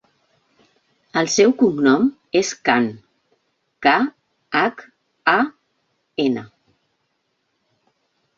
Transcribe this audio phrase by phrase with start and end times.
[1.19, 2.07] El seu cognom
[2.41, 2.87] és Khan:
[3.87, 3.93] ca,
[4.63, 4.83] hac,
[5.35, 5.37] a,
[6.25, 6.47] ena.